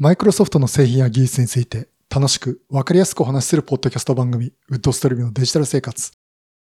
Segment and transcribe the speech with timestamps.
[0.00, 6.12] マイクロソフトの製品や技術について楽しくわかりやすくお話しするポッドキャスト番組、ウッドストリームのデジタル生活。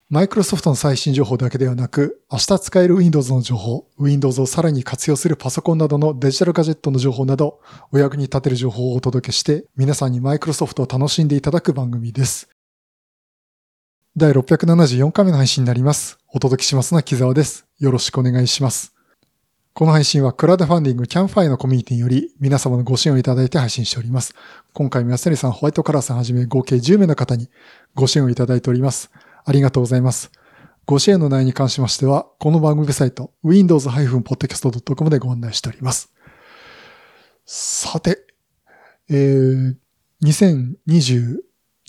[0.10, 7.62] マイクロソフトの最新情報だけではなく、明日使える Windows の情報、Windows をさらに活用するパソコンなどのデジタルガジェットの情報など、
[7.94, 12.50] お役に立てる情報をお届けして、皆さんにマイクロソフトを楽しんでいただく番組です。
[14.18, 16.18] 第674回目の配信になります。
[16.28, 17.66] お届けしますのは木沢です。
[17.80, 18.94] よろしくお願いします。
[19.76, 24.36] この配信はクラウドファンディングキャンファイのコミュニティにより皆様のご支援をいただいて配信しております。
[24.72, 27.50] 今回も安成さん、ホワイトカラーさんはじめ合計10名の方に
[27.96, 29.10] ご支援をいただいております。
[29.44, 30.32] ありがとうございます。
[30.86, 36.14] ご支援の内容に関しましては、この番組サイト、windows-podcast.com でご案内しております。
[37.44, 38.28] さて、
[39.10, 39.76] えー、
[40.24, 41.40] 2022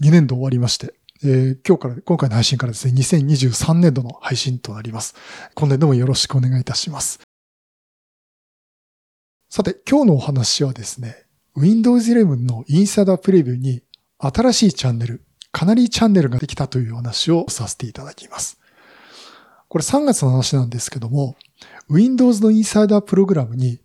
[0.01, 5.15] 年度終わりまして、えー、今日から、今回の配信からですね、2023年度の配信となります。
[5.55, 7.21] 今年度もよろしくお願いいたします。
[9.57, 11.15] さて、今日のお話はですね、
[11.57, 13.83] Windows 11のインサイダープレビューに
[14.19, 18.59] 新しいチャンネル、かなりチャンネルができたというお話をさせていただきます。
[19.69, 21.37] これ3月の話なんですけども、
[21.89, 23.79] Windows のインサイダープログラムに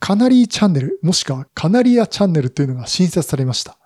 [0.00, 3.76] カナリーチャンネル、もしくはカナリアチャンネルというのが新設されました。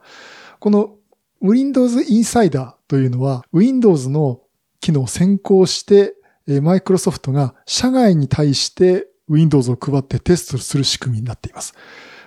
[0.60, 0.94] この
[1.42, 4.42] Windows インサイダーというのは Windows の
[4.78, 6.14] 機能を先行して、
[6.62, 11.74] マイクロソフトが社外に対して Windows を配ってテストする仕組みになっています。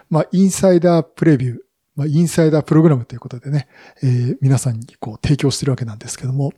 [0.10, 1.58] まあ、インサイダープレビュー、
[1.96, 3.68] まあ、インサイダープログラムということでね、
[4.04, 6.52] えー、皆さんにこう提供してるわけなんですけども、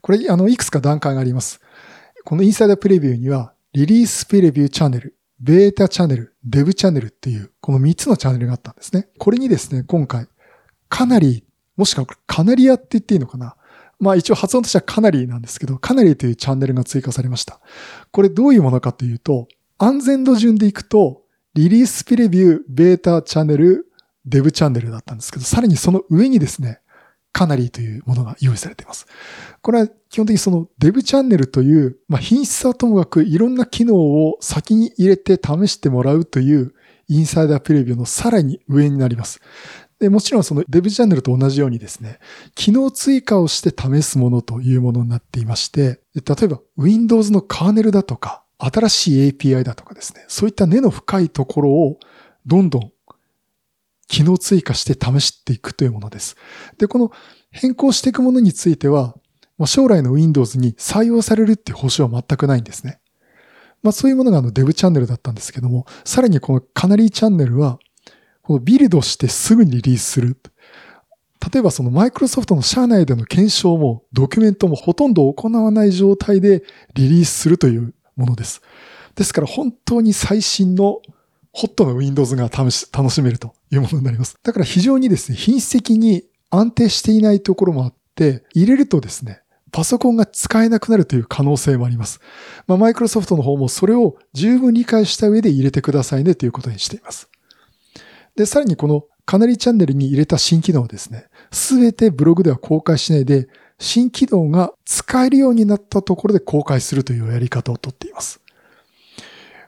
[0.00, 1.60] これ、あの、いくつか段階があります。
[2.24, 9.08] このインサイダープレビューには、リリースプレビューチャンネル、ベータチャンネル、デブチャンネルっていう、この3つのチャンネルがあったんですね。
[9.18, 10.26] これにですね、今回、
[10.88, 11.44] かなり、
[11.76, 13.54] もしくはカナリアって言っていいのかな
[14.00, 17.60] まあ一応発音としてはかなりなんですけど、かなりというチャンネルが追加されました。
[18.10, 21.22] これどういうものかというと、安全度順でいくと、
[21.54, 23.86] リリースプレビュー、ベータチャンネル、
[24.24, 26.80] デブチャンネルだったんですけど、さらにその上にですね、
[27.32, 29.06] カナリというものが用意されています。
[29.62, 36.74] これは基本的にそのデブチャンネルという、まあ、品質はともかくいろんな機能を先に入れて試してもらうという
[37.06, 39.40] インサイダープレビューのさらに上になります。
[40.00, 42.18] で、もちろんそのデブチャンネルと同じようにですね、
[42.54, 51.98] 機能追加をして試すものというものになっていまして、例えば Windows のカーネルだとか、新しい API だとかですね、そういった根の深いところを
[52.44, 52.92] どんどん
[54.08, 56.36] 機能追加して試していくというものです。
[56.78, 57.12] で、この
[57.50, 59.14] 変更していくものについては、
[59.66, 63.00] 将来の Windows に採用されるっていう保証は全くないんですね。
[63.82, 67.78] まあそういうものがあのデブチャンネルだったんですけども、さらにこのカナリーチャンネルは、
[68.42, 70.36] このビルドしてすぐにリリースする。
[71.52, 76.64] 例えばそのマイクロソフトの社内での検証もドキュメントもほとんど行わない状態で
[76.94, 78.60] リリースするというものです。
[79.14, 81.00] ですから本当に最新の
[81.52, 84.38] ホットな Windows が楽しめるというものになります。
[84.42, 89.40] だから非常にですね、品質的に安定していないところもあって、入れるとですね、
[89.70, 92.20] パソコンが使えなくなるという可能性もあります。
[92.66, 97.28] まあ、マイクロソフトの方もそれを十分理解した上で入れてくださいねということにしています。
[98.36, 108.40] で、さらにこのカナリチャンネルに入れた新機能をですね、すべてブログでは公開しないで、新機能が使えるようになったところで公開するというやり方をとっています。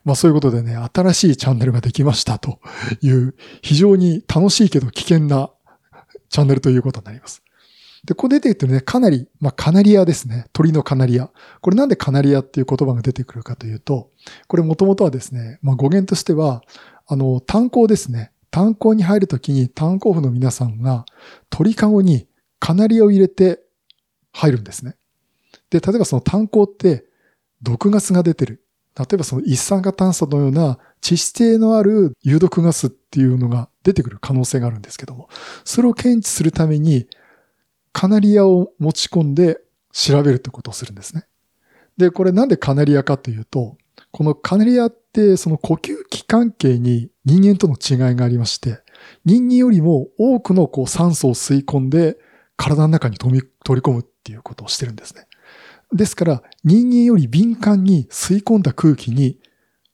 [0.05, 2.59] まあそういうことでね、新しいチャンネルができましたと
[3.03, 5.51] いう非常に楽しいけど危険な
[6.29, 7.43] チャンネルということになります。
[8.05, 10.47] で、ここ出てくるね、かなり、まあカナリアですね。
[10.53, 11.31] 鳥のカナリア。
[11.61, 14.11] これなんでカナリアっていう言葉が出てくるかというと、
[14.49, 16.63] これもともとはですね、まあ語源としては、
[17.07, 18.33] あの、炭鉱ですね。
[18.51, 21.05] 炭鉱に入るときに炭鉱夫の皆さんが
[21.51, 22.27] 鳥かごに
[22.59, 23.61] カナリアを入れて
[24.33, 24.97] 入るんですね。
[25.71, 27.05] で、例えばその炭鉱って
[27.63, 28.65] 毒ガスが出てる。
[28.99, 35.29] 例えばその一酸化炭素のような致死性のある有毒ガスっていうのが出てくる可能性があるんですけども、
[35.65, 37.07] それを検知するために
[37.93, 39.61] カナリアを持ち込んで
[39.93, 41.27] 調べるってことをするんですね。
[41.97, 43.77] で、これなんでカナリアかというと、
[44.11, 48.81] このカナリアってその呼吸器関係に人間との違いがありまして、
[49.25, 52.19] 人間よりも多くのこう酸素を吸い込んで
[52.57, 55.27] 体の中に取り込むっていうことをしてるんですね。
[55.93, 59.39] ですから、人間より敏感に吸い込んだ空気に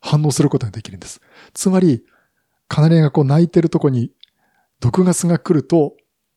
[0.00, 1.20] 反応することができるんです。
[1.54, 2.04] つまり、
[2.68, 4.10] カナリアがこう泣いてるとこに
[4.80, 5.96] 毒ガスが来ると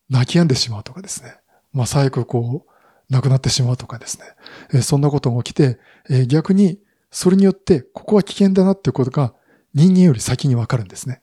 [0.10, 1.36] 泣き止んでしまうとかですね。
[1.74, 2.72] まあ最悪こう、
[3.10, 4.26] 亡くなってしまうとかですね。
[4.74, 6.80] えー、そんなことが起きて、えー、逆に
[7.12, 9.34] それによってここは危険だなっていうことが
[9.74, 11.22] 人間より先にわかるんですね。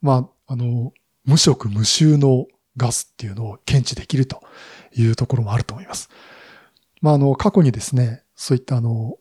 [0.00, 0.92] まあ、あの、
[1.24, 2.46] 無色無臭の
[2.76, 4.40] ガスっていうのを検知できると
[4.96, 6.08] いうところもあると思います。
[7.00, 9.16] まあ、あの、過去にですね、そういったあの、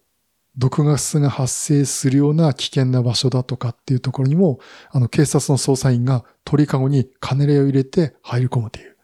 [0.57, 4.59] 毒ガスが発生するような危険な場所だとかっていうところにも、
[4.91, 8.97] あの、警察の捜査員が鳥かごにカネレを入れて入り込むという、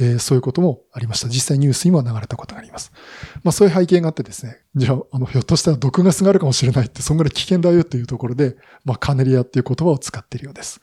[0.00, 1.28] えー、そういうこともありました。
[1.28, 2.92] 実際ニュースにも流れたことがあります。
[3.44, 10.80] まあそういう背景があってですね、じゃあ、あの、ひょっとしたら毒ガスがあるかもしれないって、そんぐらい危険だよというところで、まあカネリアっていう言葉を使っているようです。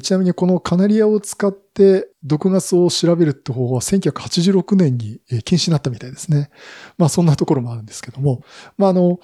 [0.00, 6.50] ちなみにこのカナリアを使って毒ガスを調べるって方法は1986年に禁止になったみたいですね。
[6.98, 8.42] まあそんなところもあるんですけども、
[8.76, 9.18] まああの、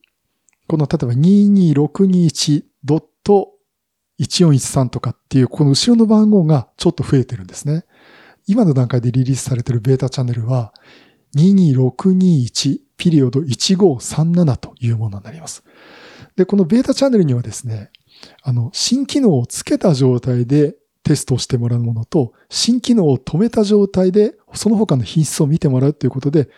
[0.68, 3.57] この例えば22621ドット
[4.20, 7.84] 1413とかっていう、この後ろの番号がちょっと増えてるんですね。
[8.46, 10.72] 今の段階でリリースされてるベータチャンネルは、
[11.36, 15.62] 22621ピリオド1537というものになります。
[16.36, 17.90] で、このベータチャンネルにはですね、
[18.42, 26.48] あの、新機能をつけた状態でテストをしてもらうものと、新機能を止めた状態でその他の品質を見てもらうということで、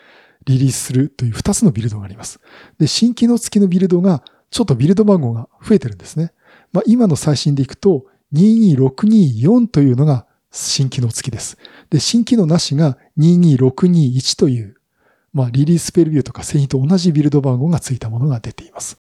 [0.45, 2.39] リリースするという2つのビルドがあります。
[2.79, 6.33] で、新機能付きのビルドが、ちょっとビルド番号が増えてるんですね。
[6.71, 11.57] まあ、今の最新でいくと、22624というのが新機能付きです。
[11.89, 14.75] で、新機能なしが22621という、
[15.33, 19.01] まあ、リリースペルビューとか製品と同じビルド番号が付いたものが出ています。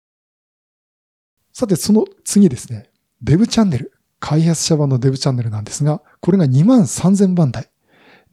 [1.53, 2.89] さて、その次ですね、
[3.21, 3.93] デブチャンネル。
[4.19, 7.69] 開発者版のデブチャンネルなんですが、これが2万3000番台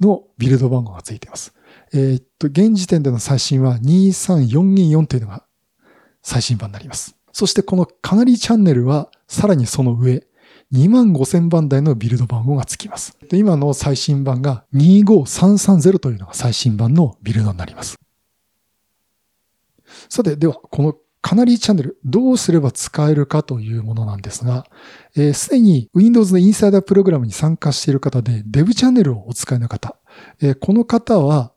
[0.01, 1.55] のビルド番号が付いています。
[1.93, 5.45] えー、っと、現時点での最新は23424というのが
[6.23, 7.17] 最新版になります。
[7.33, 10.27] そしてこのカナリーチャンネルはさらにその上、
[10.73, 13.17] 2万5000番台のビルド番号がつきます。
[13.29, 17.97] で今の最新版が25330というのが最新版のビルドになります。
[20.09, 24.67] さて、では、このカナリーチャンネル、どうすれば使えるかというものなんですが、
[25.13, 29.97] す、えー、で、に Windows のインサイダープログラムに参加している方で、デブチャンネルをお使いの方、
[30.41, 31.53] えー、この方は、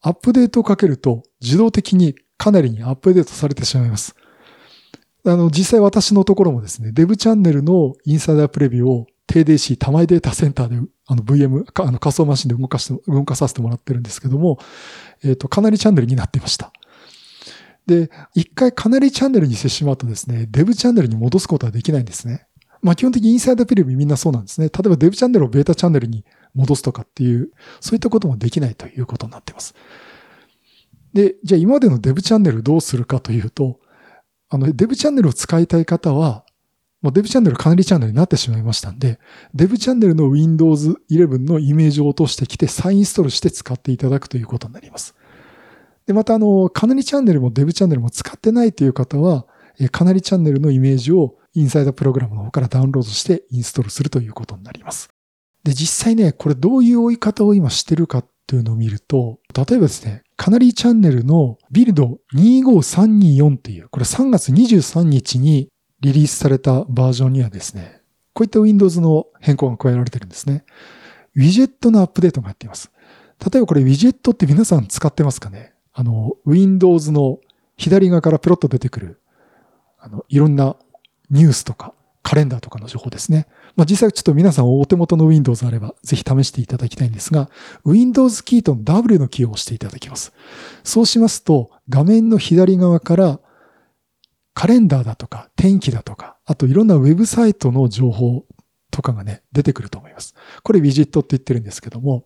[0.00, 4.14] アップデートをかけると、自動的にかなりにアップデートされてしまいます。
[5.26, 14.58] あの、実際私のところもですね、デブチャンネルのインサイダープレビューを TDC 玉井データセンターで、あの VM、あの仮想マシンで動かして、動かさせてもらってるんですけども、
[15.22, 16.72] えっ、ー、と、かなりチャンネルになっていました。
[17.86, 22.46] で、一回かなりチャンネルにしてしまうとですね、デブチャンネルに戻すことはできないんですね。
[22.82, 24.68] まあ基本的にインサイダープレビューみんなそうなんですね。
[24.68, 27.50] 例えばデブチャンネルをベータチャンネルに戻すとかっていう、
[27.80, 29.74] そういったこともできないということになっています。
[31.14, 33.80] で、じゃあ今までのデブチャンネルどうするかというと、
[34.54, 36.44] あの、デブチャンネルを使いたい方は、
[37.02, 39.18] もうデブチャンネル管理チャンネルになってしまいましたんで、
[39.52, 45.14] デブチャンネルの Windows 11のイメージを落としてきて再インストールして使っていただくということになります。
[46.06, 49.46] で、またあの、かなりチャンネルもデブチャンネルも使ってないという方は、
[49.90, 55.10] かなりチャンネルのイメージをインサイダープログラムの方からダウンロードしてインストールするということになります。
[55.64, 65.68] で、実際ね、これどういう追い方を今してるかっていうのを見ると、例えばですね、カナリーチャンネルのビルド25324っていう、これ3月23日に
[66.00, 68.00] リリースされたバージョンにはですね、
[68.32, 70.64] こういった Windows の変更が加えられてるんですね。
[71.36, 72.90] ウィジェットのアップデートが入っています。
[73.40, 75.72] 例えばこれウィジェットって皆さん使ってますかね？
[75.92, 77.38] あの、Windows の
[77.76, 79.20] 左側からプロッと出てくる、
[79.98, 80.76] あの、いろんな
[81.30, 81.94] ニュースとか
[82.24, 83.46] カレンダーとかの情報ですね。
[83.76, 87.50] まあ、実際ちょっと皆さんお手元の Windows あれば、ぜひ試していただきたいんですが、
[87.84, 90.32] Windows キーと W のキーを押していただきます。
[90.82, 93.40] そうしますと、画面の左側から
[94.54, 98.46] カレンダーだとか天気だとか、あといろんなウェブサイトの情報
[98.94, 100.36] とかがね、出てくると思います。
[100.62, 102.24] これウィジェットって言ってるんですけども、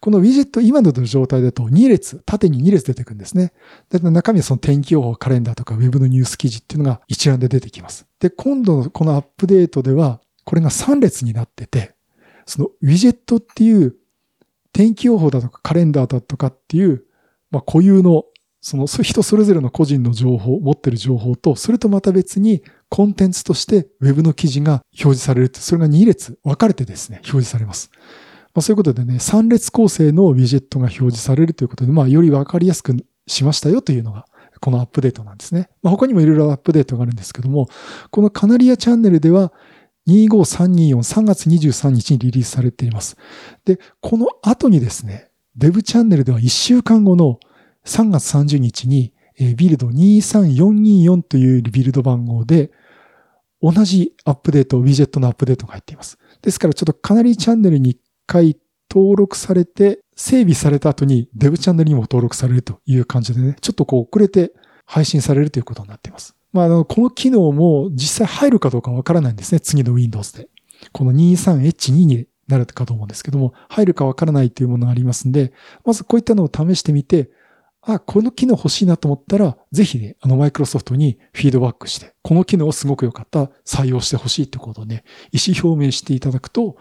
[0.00, 3.54] このウィジェット今の状態だと2列、縦に2列出てくるんですね。
[3.88, 8.04] で、中身はその天気予報、カレンダーとかウェブのニュース記事っていうのが一覧で出てきます。
[8.20, 11.94] で、今度のこのアップデートでは、これが3列になってて、
[12.44, 13.96] そのウィジェットっていう
[14.74, 17.04] 天気予報だとかカレンダーだとかっていう、
[17.50, 18.24] まあ、固有の
[18.60, 22.62] その人それぞれの個人の情報、持ってる情報と、それとまた別に
[22.92, 27.90] コンテンツとしてウェブの記事が表示されると、それが2列分かれてですね、表示されます。
[28.52, 32.94] まあ、そういうことでね、3列構成のウィジェットが表示されるということで、まあ、より分かりやすく
[33.26, 34.26] しましたよというのが、
[34.60, 35.70] このアップデートなんですね。
[35.82, 37.70] まあ、他にもいろいろアップデートがあるんですけども、
[38.10, 39.54] このカナリアチャンネルでは、
[40.06, 43.16] 25324、3月23日にリリースされています。
[43.64, 47.40] で、この後にですね、デブチャンネルでは1週間後の
[47.86, 49.14] 3月30日に、
[49.56, 52.70] ビルド23424というビルド番号で、
[53.62, 56.18] 同じアップデート、ウィジェットのアップデートが入っています。
[56.42, 58.56] ですからちょっとかなりチャンネルに一回
[58.90, 64.52] 登録されて、整備された後にデブチャンネルにも登録されるという感じでね、ちょっとこう遅れて
[64.84, 66.34] 配信されるということになっています。
[66.52, 69.60] まあ、あの、この機能も実際入るかどうかわからないんですね。
[69.60, 70.48] 次の Windows で。
[70.92, 75.52] この 23H2 になるかと思うんですけども、入るかわからないというものがありますんで、
[75.84, 77.30] まずこういったのを試してみて、
[77.82, 86.76] あ、この機能欲しいなと思ったら、ぜひね、あのマイクロソフトにフィードバックして、この機能すごく良かった、採用してほしいってことをね、意思表明していただくと、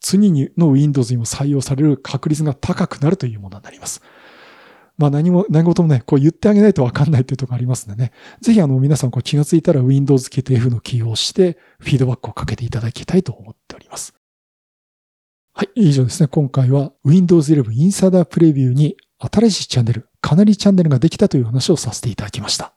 [0.00, 4.02] 次にの Windows にも採用される確率が高くなるというものになります。
[4.98, 8.12] まあ何も、何事もね、こう言ってあげないとわかんないというところありますんでね。
[8.42, 14.14] ぜひあの皆さんこう気がついたら Windows キーと F のキーを押してフィードバックをかけていただきたいと思っております。
[15.54, 16.28] はい、以上ですね。
[16.28, 22.72] 今回は Windows 11 Insider Preview に新しいチャンネル、かなりチャンネルができたという話をさせていただきました。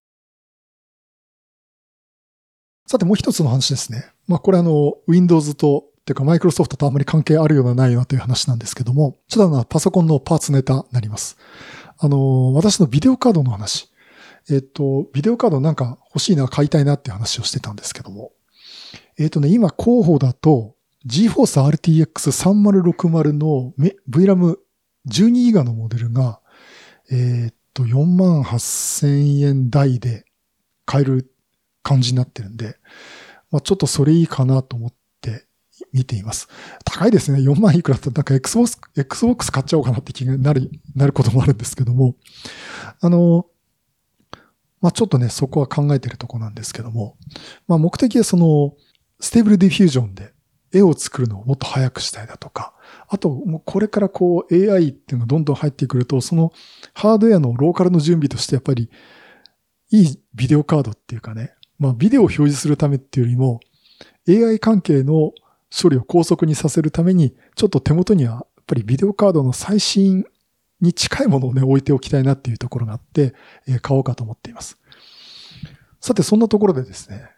[2.88, 4.12] さてもう一つの話ですね。
[4.28, 11.38] まあこれあの Windows とていうかマイクロソフトとあまり関係あるようなないようなという話なんですけども、ちょっとあのパソコンのパーツネタになります。
[11.98, 13.90] あの、私のビデオカードの話。
[14.52, 18.32] えっと、ビデオカードなんか欲しいな、買いたいなっていう話をしてたんですけども。
[19.18, 20.76] えっとね、今候補だと
[21.08, 21.64] GForce
[22.06, 23.74] RTX3060 の
[24.10, 24.58] VRAM
[25.10, 26.40] 12ギガのモデルが、
[27.12, 30.26] えー、っと、4万8000円台で
[30.86, 31.32] 買える
[31.84, 32.78] 感じになってるんで、
[33.52, 35.46] まあ、ちょっとそれいいかなと思って
[35.94, 36.48] 見ています。
[36.84, 37.40] 高いですね。
[37.40, 42.16] 4万いくらだったら、なんか Xbox、Xbox 買っちゃおうかなって気になる、なることもあるんですけども、
[43.02, 43.46] あの、
[44.82, 47.18] まあ、ちょっとね、そこは考えてるとこなんですけども、
[47.68, 48.76] まあ、目的はその、
[49.20, 50.34] Stable Diffusion で
[50.72, 52.75] 絵を作るのをもっと早くしたいだとか、
[53.16, 56.52] あと、もうこれからこう AI っていうのがどんどん入ってくると、その
[56.94, 58.90] ハードウェアのローカルの準備としてやっぱり
[59.90, 63.62] いいビデオカードっていうかね、まあビデオを表示するためっていうよりも
[64.28, 65.32] AI 関係の
[65.72, 70.26] 処理を高速にさせるために、ちょっと手元にはやっぱりビデオカードの最新
[70.82, 73.34] に近いものをね、置いておきたいなっていうところがあって、
[73.66, 74.78] え、買おうかと思っています。
[76.02, 77.30] さて、そんなところでですね、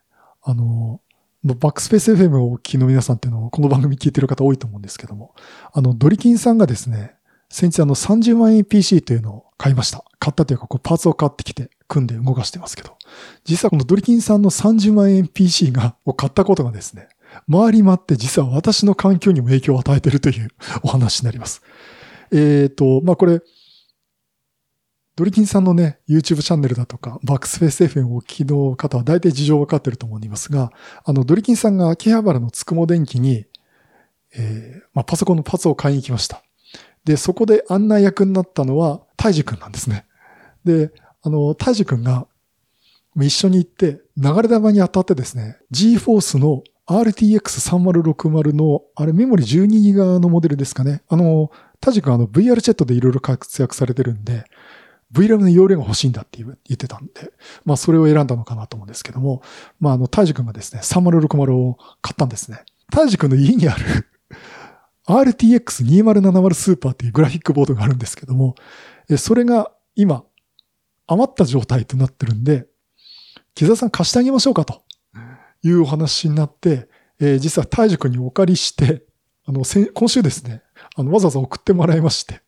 [0.41, 1.01] あの、
[1.43, 5.35] バックスペース FM をお聞きの皆さんっていうのを、この番組聞いてる方多いと思うんですけども、
[5.71, 7.15] あの、ドリキンさんがですね、
[7.49, 10.03] 先日あの30万円 PC というのを買いました。
[10.19, 12.97] 買ったというか、こうパーツを買ってきて組んで動かしてますけど、
[13.45, 17.07] 実はこのドリキンさんの30万円 PC が、を買ったことがですね、
[17.49, 20.49] 回り回って実は私の環境にも影響を与えているという
[20.81, 21.61] お話になります。
[22.31, 23.41] えっ、ー、と、まあ、これ、
[25.17, 30.71] ドリキンさんのね、YouTube チャンネルだとか、バックスフェイス FM をお聞きの方は大体事情わかってると思いますが、
[31.03, 33.47] あの、ドリキンさんが秋葉原のつくも電機に、
[34.35, 36.43] えー、まあ、パソコンのパーツを買いに行きました。
[37.03, 40.05] で、そこで案内役になったのは、タイジ君なんですね。
[40.63, 40.91] で、
[41.23, 42.27] あの、タイジ君が
[43.15, 51.01] 一緒に行って、流れ玉に当たってですね、GForce の RTX3060 の、あれメモリ 12GB のモデルですかね。
[51.09, 54.45] あの、タジ君あの VR チェットでいろいろ活躍されてるんで、
[55.13, 57.31] VRAM の容量が欲しいんだって言ってたんで、
[57.65, 59.41] まあそれを選んだのかなと思うんですけども、
[59.79, 62.63] まああの、タイジ君がですね、3060を買ったんですね。
[62.91, 64.07] タイジ君の家にある
[65.07, 68.55] RTX2070 スーパーっていうグラフィックボードがあるんですけども、
[69.17, 70.23] それが今
[71.07, 72.67] 余った状態となってるんで、
[73.55, 74.83] 木澤さん貸してあげましょうかと
[75.63, 79.03] いうお話になって、えー、実はタイジ君にお借りして、
[79.45, 80.61] あの、今週ですね、
[80.95, 82.41] あの、わざわざ送ってもらいまして、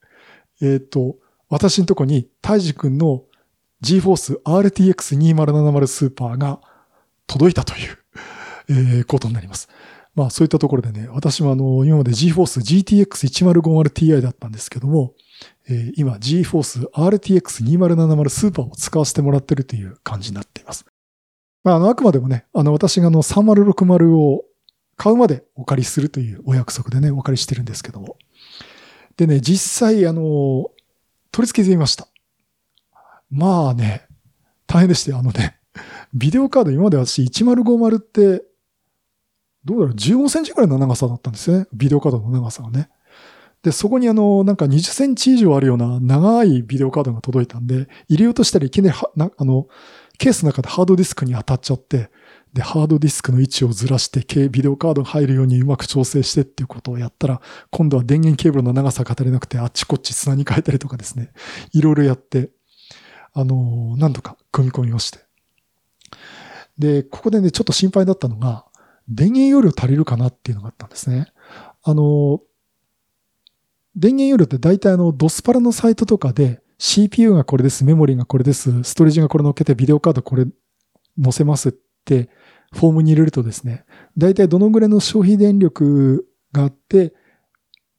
[0.61, 1.15] えっ、ー、と、
[1.49, 3.23] 私のとこに、タイジ君の
[3.83, 6.59] GForce RTX2070 スーパーが
[7.27, 7.97] 届いたという、
[8.69, 9.67] えー、ことになります。
[10.15, 12.61] まあそういったところでね、私もあの、今まで GForce
[13.05, 15.13] GTX1050Ti だったんですけども、
[15.67, 20.85] えー、今 GForce RTX2070 スーパーを使わせてもらってるという感じになっています。
[21.63, 24.45] まあ、あの、あくまでもね、あの、私があの、3060を
[24.97, 28.17] 買うまでお借りするというお約束でね、お借りしてるんですけども。
[29.17, 30.71] でね、実際、あの、
[31.31, 32.07] 取り付けてみました。
[33.29, 34.07] まあね、
[34.67, 35.59] 大変でして、あのね、
[36.13, 38.43] ビデオカード今まで私1050って、
[39.65, 41.67] どうだろう、15センチぐらいの長さだったんですね。
[41.73, 42.89] ビデオカードの長さがね。
[43.61, 49.67] で、そこにあの、なんか20センチ以上あるような長いビデオカードが届いたんで、入れようとしたらいきなり、あの、
[50.17, 52.09] ケースの中でハードディスクに当たっちゃって、
[52.53, 61.31] で、ハードディスクの位置をずらして、ビデオカードが入るようにうまく調整してっていうことをやったら、今度は電源ケーブルの長さが足りなくて、あっちこっち砂に変えたりとかですね、
[61.73, 62.49] いろいろやって、
[63.33, 65.19] あの、何度か組み込みまして。
[66.79, 68.65] で、ここでね、ちょっと心配だったのが、
[69.07, 71.31] 電源容量足りるかなっていうのがあったんですね。
[71.83, 72.41] あの、
[73.95, 80.45] 電源容量って大体あの、ドスパラのサイトとかで CPU がこれです、メモリーがこれです、ストレージがこれ乗っけてビデオカードこれ
[81.21, 81.88] 載せますって
[82.73, 83.85] フォームに入れるとですね、
[84.17, 87.13] 大体どのぐらいの消費電力があって、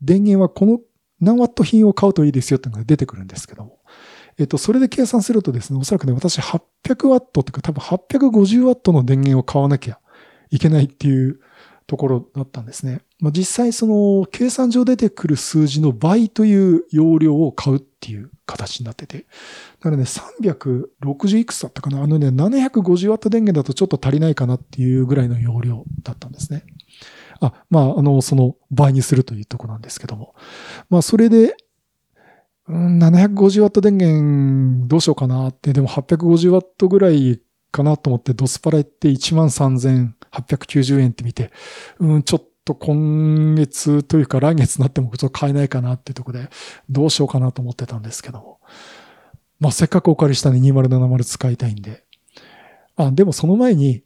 [0.01, 0.81] 電源はこの
[1.21, 3.81] 何ワット品を買うといいですよっていうのが出てくるんですけども。
[4.39, 10.01] えっと、それで計算するとですね、おそらくね、私800ワットっていうか多分850ワットの電源を買わなきゃ
[10.51, 11.41] いけないっていう
[11.87, 13.03] ところだったんですね。
[13.21, 19.19] まあ、実際その計算上出てくる数字の倍という容量を買うっていう形になってて。
[19.19, 19.25] だ
[19.81, 26.65] からね、360いくつだったかなあのね、750W 電源だとちょっと足りないかなっていうぐらいの容量だったんですね。
[27.41, 30.35] あ、まあ、あの、その倍にするというとこなんですけども。
[30.89, 31.57] まあ、それで、
[32.69, 41.51] うん、750W 電源どうしようかなって、でも 850W ぐらいかなと思ってドスパラ行って13,890円って見て、
[41.99, 46.51] うん、ちょっと今月というか来月になってもちょっと買えないかなっていうところで、
[46.89, 48.61] どうしようかなと思ってたんですけども。
[49.59, 52.05] まあ、せっかくお借りしたんで2070使いたいんで。
[52.97, 54.03] あ、でもその前に、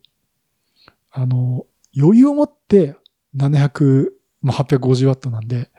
[1.10, 2.96] あの、余裕を持って
[3.36, 4.10] 700、
[4.42, 5.70] まあ、850W なんで、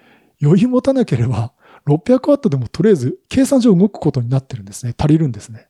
[0.41, 1.53] 余裕持たなければ
[1.87, 4.93] 600W でもとりあえず計算上動くことになってるんですね。
[4.97, 5.67] 足りるんですね。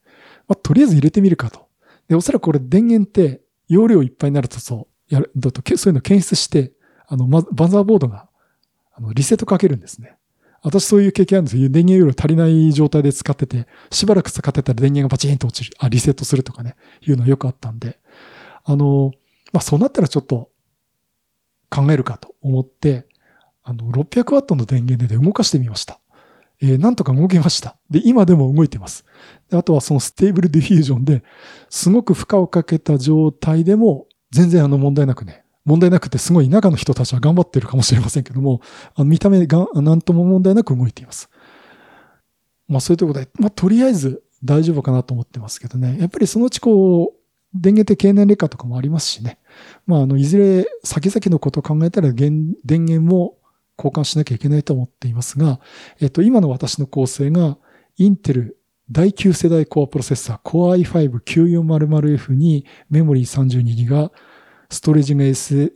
[0.47, 1.67] まあ、とりあえず入れてみるかと。
[2.07, 6.73] で、おそらくこれ電源って容量いっぱいになるとそう、やる、だと、そういうの検出して、
[7.07, 8.27] あの、ま、マザーボードが、
[8.93, 10.17] あの、リセットかけるんですね。
[10.63, 11.69] 私そういう経験あるんですよ。
[11.69, 15.77] 電源容量足りない状態で使ってて、しばらく使ってたら電源がバチンと落ちる。
[15.79, 17.99] あ、リセットするとかね、いうのはよくあったんで。
[18.63, 19.11] あの、
[19.53, 20.49] まあ、そうなったらちょっと
[21.69, 23.05] 考えるかと思って、
[23.63, 25.99] あの、600W の電源で動かしてみました。
[26.61, 27.77] えー、なんとか動きました。
[27.89, 29.05] で、今でも動いてます。
[29.51, 31.23] あとはその Stable Diffusion で、
[31.69, 38.61] すごく負荷をかけた状態でも、全然あの問題なくね、問題なくてすごい中の人たちは頑張ってるかもしれませんけども、
[38.95, 41.29] あの見た目が何とも問題なく動いています。
[42.67, 45.97] まあそういうところで、まあとりあえず大丈夫かなと思ってますけどね。
[45.99, 49.39] やっぱりそのうちこう、電源って経年劣化とかもありますしね。
[49.87, 53.37] まああの、いずれ先々のことを考えたら電源も
[53.77, 55.59] 交換しなきゃいけないと思っていますが、
[55.99, 57.57] えっと、今の私の構成が、
[57.97, 58.57] インテル
[58.91, 64.11] 第9世代コアプロセッサー Core i5-9400F にメモリー 32GB、
[64.69, 65.73] ストレージが M.2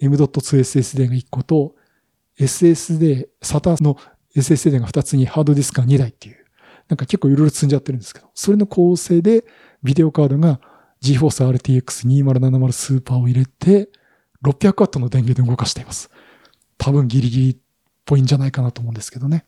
[0.59, 1.75] SSD が1個と、
[2.39, 3.97] SSD、SATA の
[4.35, 6.45] SSD が2つにハードディスクが2台っていう、
[6.87, 9.45] なんか結構いろいろ積んじゃってるんですけど、それの構成で
[9.83, 10.59] ビデオカードが
[11.01, 13.89] GForce RTX2070 スーパーを入れて
[14.43, 16.09] 600W の電源で動かしています。
[16.77, 17.57] 多分ギリギリっ
[18.05, 19.45] ぽいんじゃないかなと思うんですけどね。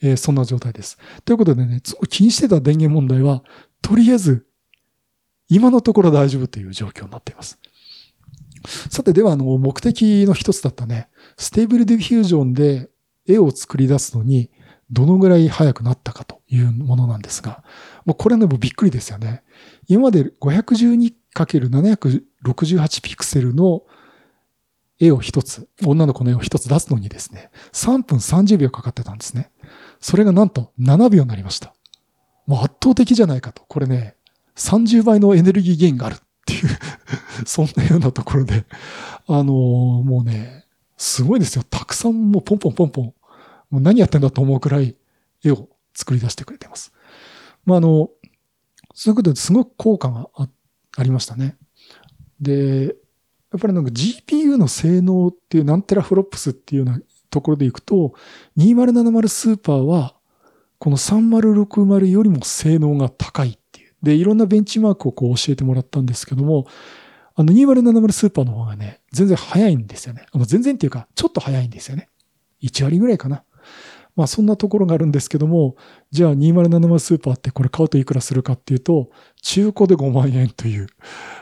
[0.00, 0.98] えー、そんな状態です。
[1.24, 3.42] ということでね、気にしてた電源問題は、
[3.82, 4.46] とりあえず、
[5.48, 7.58] 今のところ大丈夫という状況になっています。
[8.90, 12.88] さて、では、あの、目的の一つだったね、 Stable Diffusion で
[13.26, 14.50] 絵を作り出すのに、
[14.90, 17.62] どのぐらい早くなったかというものなんですが、
[18.04, 19.44] もうこれね、もびっくりですよね。
[19.86, 23.82] 今まで 512×768 ピクセルの
[24.98, 29.52] 絵を一つ、女の子の絵を一つ出すのにですね、3分30秒かかってたんですね。
[30.00, 31.74] それがなんと7秒になりました。
[32.46, 33.62] もう圧倒的じゃないかと。
[33.68, 34.16] これね、
[34.56, 36.16] 30倍のエネルギーゲインがある
[36.48, 36.78] ていう
[37.46, 38.64] そんなようなところで、
[39.26, 39.52] あのー、
[40.02, 40.64] もうね、
[40.96, 41.64] すごいですよ。
[41.68, 44.96] たくさんもうポンポンポンポン、もう何やってんだと思うくらい
[45.44, 46.92] 絵を作り出してくれてます。
[47.64, 48.10] まあ、あの、
[48.94, 50.48] そういうことですごく効果があ
[50.96, 51.56] ありましたね。
[52.40, 58.14] で、やっぱりなんか GPU の性能っていう何テラフロップスっていうようなところでいくと、
[58.56, 60.14] 2070スーパーは、
[60.78, 63.57] この3060よりも性能が高い。
[64.02, 66.66] で、いろんなベンチマークをこう教えてもらったんですけども、
[67.34, 70.26] あの2070スーパーの方がね、全然早いんですよね。
[70.32, 72.08] あの全然っていうか、ちょっと早いんですよね。
[72.62, 73.44] 1割ぐらいかな。
[74.16, 75.76] まあそんなところがあるんですけども、
[76.10, 79.10] じゃあ2070スーパーってこれ買うといくらするかっていうと、
[79.42, 80.88] 中古で5万円という、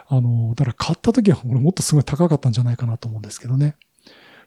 [0.08, 3.76] あの、だから買った時はこれもっとすごい高かったんじゃないかなと思うんですけどね。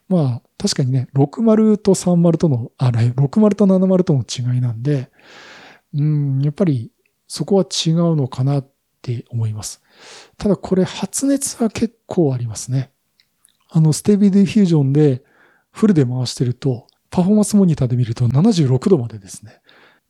[0.07, 5.09] まあ確かにね、60と30との、あれ、60と70との違いなんで、
[5.95, 6.91] うん、やっぱり
[7.29, 8.67] そこは違うのかなっ
[9.01, 9.81] て思います。
[10.37, 12.91] ただこれ発熱は結構ありますね。
[13.69, 15.23] あの、 Stable Diffusion で
[15.71, 19.61] フルで回してると、パフォーマンスモニターで見ると76度までですね、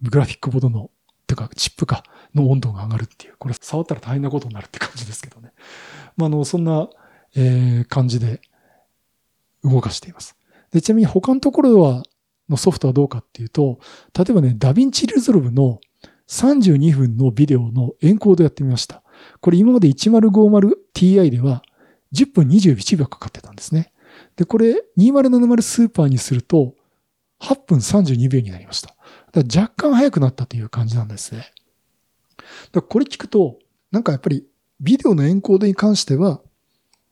[0.02, 0.90] グラフィックボードの、
[1.28, 2.04] てかチップか、
[2.34, 5.52] の温度が上がるっていう、これ触ったら大変なことになるって感じですけどね。
[6.16, 6.90] まあ、あの、そんな、
[7.36, 8.40] えー、感じで
[9.64, 10.38] 動かしています。
[10.72, 12.04] で、ちなみに他のところは、
[12.48, 13.80] のソフトはどうかっていうと、
[14.18, 15.80] 例えばね、 DaVinci Resolve の
[16.30, 19.02] 32分のビデオのエンコードやってみました。
[19.42, 21.64] これ今まで 1050ti では
[22.14, 23.92] 10分21秒かかってたんですね。
[24.36, 26.76] で、これ2070スーパーにすると
[27.40, 28.96] 8分32秒になりました。
[29.36, 31.52] 若干早くなったという感じなんですね。
[32.72, 33.58] だこれ聞くと、
[33.92, 34.46] なんかやっぱり
[34.80, 36.42] ビデオのエンコードに関しては、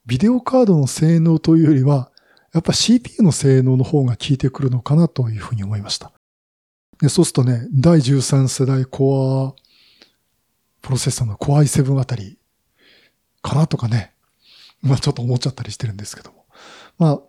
[0.06, 2.12] ビデオカードの性能というよりは、
[2.54, 6.12] やっぱ CPU の性能の方が効いてくるのかなというふうに思いました。
[7.02, 9.62] でそうするとね、第13世代コア
[10.82, 12.38] プロセッサーの Core i7 あたり
[13.42, 14.14] かなとかね、
[14.82, 16.46] まあちょっと思っちゃったりしてるんですけども。
[16.98, 17.22] まあ、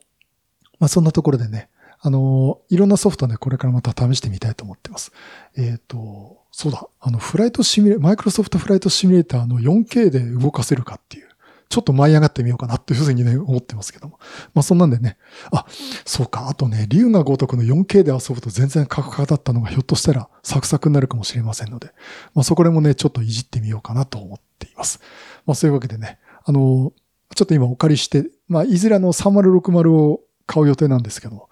[0.79, 1.69] まあそんなところでね、
[2.01, 5.13] あの、いろんなソフトね、これからまた試してみたいと思ってます。
[5.57, 11.28] えっ、ー、と、そうだ、あの、フライトシミュレー、マイクロソフトフライトシミュレーターの 4K で動かせるかっていう、
[11.69, 14.19] ちょっと舞い上がってみようかなっていうふうにね、思ってますけども。
[14.55, 15.19] まあそんなんでね、
[15.53, 15.67] あ、
[16.05, 21.93] そうか、あとね、竜が如くの 4K で遊ぶと全然カクカクだったのがひょっとしたらサクサクになるかもしれませんので、
[22.35, 25.01] まあそこでもね、ちょっといじってみようかなと思っています。
[25.47, 26.93] まあそういうわけでね、あの、
[27.35, 31.49] ちょっと今お借りして、まあいずれの3060を買う予定なんですけども、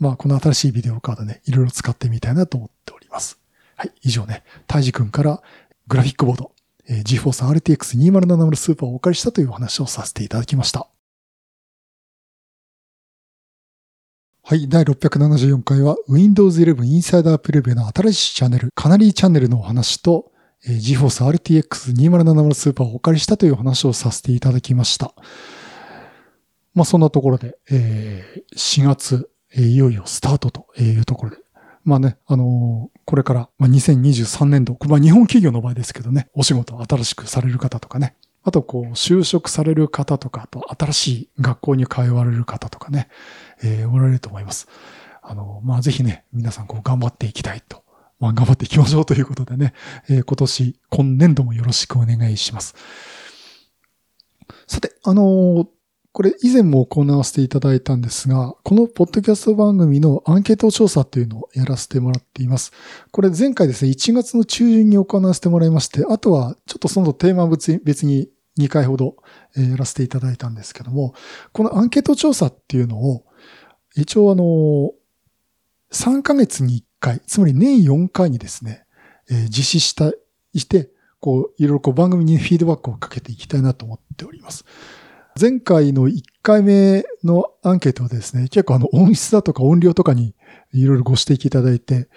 [0.00, 3.38] まあ、この新しいビデオカードね、いろいろ使ってみたいなと思っております。
[3.76, 5.42] はい、以上ね、タイジ君から
[5.88, 6.52] グラフィックボード、
[6.88, 10.88] えー、GeForce RTX 2070スーパーをお借りしたというお話をさせていただきました。
[14.42, 14.66] はい。
[14.68, 20.32] 第674回は Windows 11 Insider Preview の新しいチャンネル、カナリーチャンネルのお話と、
[20.66, 25.14] えー、GeForce RTX 2070スーパーをお借りしたというお話をさせていただきました。
[26.74, 31.38] まあそんなところで、えー、4月えいよいよスタートというところで。
[31.88, 43.08] まあね、あのー、これから、まあ、2023年度、まあ日本企業の場合ですけどね、お仕事新しくされる方とかね、あとこう、就職される方とか、あと新しい学校に通われる方とかね、
[43.62, 44.68] えー、おられると思います。
[45.22, 47.82] あの、まあぜひね、皆さんこう頑張っていきたいと。
[48.20, 49.72] まあ頑張っていきましょうということでね、
[50.10, 52.74] えー、今年、今年度もよろしくお願いします。
[54.66, 55.66] さて、あのー、
[56.12, 62.72] これ以前も行わせていただいたんですが、このポッドキャスト番組のアンケート調査っていうのをやらせてもらっています。
[63.12, 67.70] これ前回ですね、1月の中旬に行わせてもらいまして、あとはちょっとそのテーマ別
[68.06, 69.16] に2回ほど
[69.54, 71.14] やらせていただいたんですけども、
[71.52, 73.24] このアンケート調査っていうのを、
[73.94, 74.92] 一応あの、
[75.92, 78.84] 3ヶ月に1回、つまり年4回にですね、
[79.50, 80.12] 実施した、
[80.54, 80.90] して、
[81.20, 84.64] こう、いろいろこう番組にフィードバックをかけていきたいなと思っております。
[85.40, 90.34] 前回の1回目のアンケートはですね、結構あの音質だとか音量とかに
[90.72, 92.08] いろいろご指摘いただいて、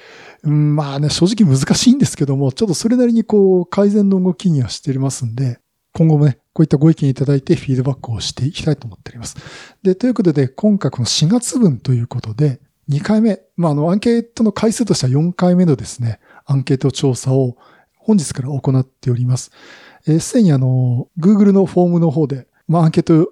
[0.44, 5.60] うん、まあね、正直難しいんですけども、ちょっとそれなりにこう改善の動きにはしてますんで、
[5.94, 9.36] 今後もね、こういったご意見いただいてフィードバックをしていきたいと思っております。
[9.84, 17.58] で、ということで、今回この4月分ということで、2回目、まあ、あの、アンケートの回数としては4回目のですね、アンケート調査を
[17.98, 19.52] 本日から行っております。
[20.08, 23.30] えす、でにあの、Google のフォームの方で、まあ、アンケート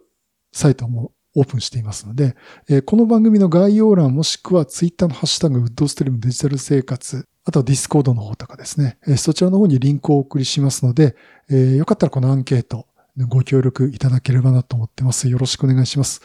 [0.52, 2.36] サイトもオープンしていますので、
[2.68, 11.16] え、この番組の概要欄もしくは Twitter のハッシュタグウッドストリームデジタル生活、あとは Discord の方とかですね、え、そちらの方にリンクをお送りしますので、
[11.50, 12.88] えー、よかったらこのアンケート
[13.30, 15.30] ご協力いただければなと思ってます。
[15.30, 16.22] よろしくお願いします。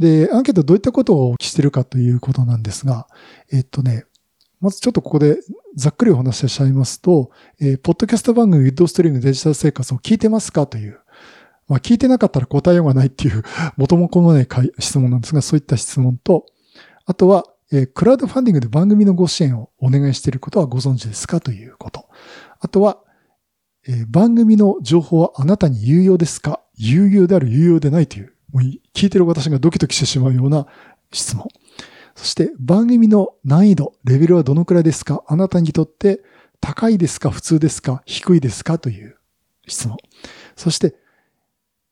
[0.00, 3.06] で、アンケートどういったことをお聞きしてるかということなんですが、
[3.52, 4.06] えっとね、
[4.60, 5.38] まずちょっとここで
[5.76, 11.00] ざっくりお話ししちゃいますと、えー、ポッドキャスト番組ウッドストリームデジタル生活を聞いてますかという
[11.70, 13.42] まあ、聞いてなかったら答えようがないっていう、
[13.78, 16.44] 元も子もない質問なんですが、そういった質問と、
[17.06, 22.08] あとは、え、クラウドファンディングで番組のご支援をお願いしていることはご存知ですかということ。
[22.58, 22.98] あとは、
[23.86, 26.60] え、番組の情報はあなたに有用ですか？
[26.74, 30.66] 有用である、有用でないという、もう聞いてる私がドキドキしてしまうような
[31.12, 31.46] 質問。
[32.16, 35.22] そして番組の難易度、レベルはどのくらいですか？
[35.28, 36.22] あなたにとって
[36.60, 37.30] 高いですか？
[37.30, 38.02] 普通ですか？
[38.04, 38.78] 低いですか？
[38.78, 39.16] という
[39.68, 39.96] 質問。
[40.56, 40.96] そして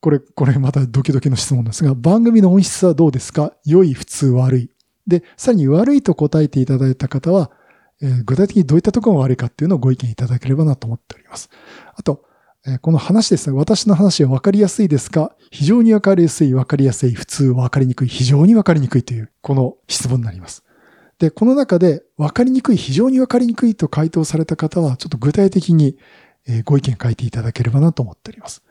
[0.08, 3.52] これ、これまたドキドキの質問ですが、番組の音質はどうですか？
[3.66, 4.70] 良い、普通、悪い。
[5.06, 7.50] で、さらに悪いと答えていただいた方は、
[8.00, 11.50] えー、具体的にどういったところが悪いかっていうのをご意見いただければなと思っております。
[11.94, 12.24] あと、
[12.66, 15.36] えー、この話ですね、私の話は分かりやすいですか？
[15.50, 20.64] 非常に分かりやすい、分かりやすい、普通、分かりにくい、非常に分かりにくいという、この質問になります。
[21.18, 25.98] で、この中で分かりにくい、非常に分かりにくいと回答された方は、ちょっと具体的に
[26.64, 28.62] ご意見書いていただければなと思っております。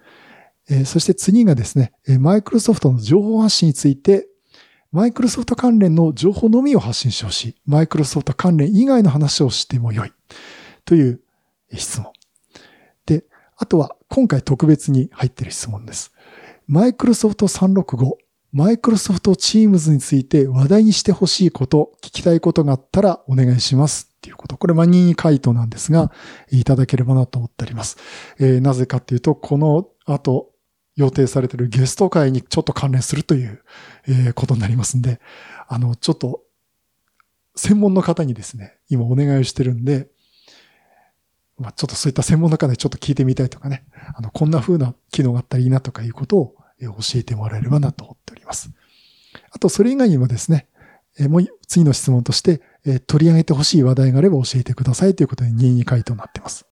[0.85, 4.27] そして次がですね、マイクロソフトの情報発信について、
[4.91, 7.55] マイクロソフト関連の情報のみを発信してほしい。
[7.65, 10.11] マイクロソフト関連以外の話をしてもよい。
[10.85, 11.21] という
[11.73, 12.11] 質問。
[13.05, 13.25] で、
[13.57, 16.11] あとは今回特別に入っている質問です。
[16.67, 18.13] マイクロソフト365
[18.53, 24.09] マイクロソフトチームズについて話題にしてほしいこと、聞きたいことがあったらお願いします。
[24.15, 24.57] っていうこと。
[24.57, 26.11] これ、ま任意回答なんですが、
[26.49, 27.97] いただければなと思っております。
[28.39, 30.49] えー、なぜかっていうと、この後、
[30.97, 33.63] 予定されているゲスト会にちょっと関連するという、
[34.07, 35.21] えー、ことになりますんで、
[35.67, 36.41] あの、ちょっと、
[37.55, 40.09] 専門の方にですね、今お願いをしてるんで、
[41.57, 48.71] まあ、ちょっとそういった専門の方にちょっと聞いてみたいとかね、あの、こんな風な機能があったらいいなとかいうことを教えてもらえればなと思っております。
[49.51, 50.67] あと、それ以外にもですね、
[51.19, 56.65] えもう次の質問として、え取り上げてほしい話題があれば教えてくださいということで任意回答になっています。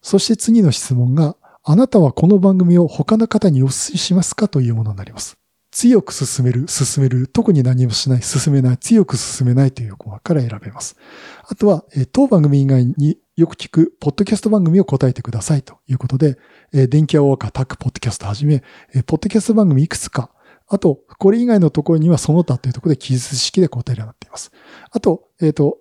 [0.00, 5.36] そして次の質問が、あなたはこの番組を他の方にお勧めしますかというものになります。
[5.70, 10.96] 強く進める、進める、特に何もしない、進めない、強く進めないという項目から選べます。
[11.44, 16.36] あとは、当番組以外によく聞く、ポッドキャスト番組を答えてくださいということで、
[16.72, 18.64] 電気屋ウォーカータックポッドキャストはじめ、
[19.06, 20.30] ポッドキャスト番組いくつか、
[20.66, 24.50] あと、これ以外のところにはその他というところで記述式で答えるようになっています。
[24.90, 25.78] あと、えっ、ー、と、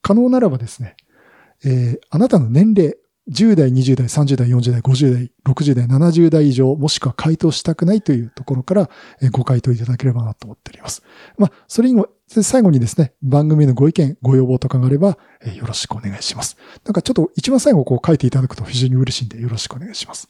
[0.00, 0.96] 可能ならばですね、
[1.64, 2.96] えー、あなたの年齢、
[3.30, 8.90] 10代、20代、30代、40代、50代、60代、70代以上、もしくは回答したくないというところから
[9.30, 11.02] ご回答いただければなと思っております。
[11.38, 15.18] まあ、それにも、最後にですね、番組のご意見、ご要望とかがあれば、
[15.54, 16.56] よろしくお願いします。
[16.84, 20.28] なんかちょっと一番最後こう書いていただくと非常に嬉しいんで、よろしくお願いします。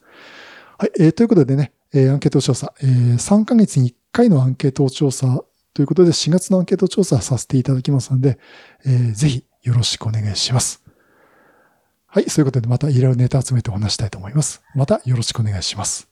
[0.79, 8.39] はい、えー、ということでね、えー、アンケート調査、えー、3ヶ月に1回のアンケート調査ということで、4月のアンケート調査させていただきますので、
[8.85, 10.82] えー、ぜひよろしくお願いします。
[12.15, 12.29] はい。
[12.29, 14.61] そういうことでまたいろいろネタ集めてお話したいと思います。
[14.75, 16.12] またよろしくお願いします。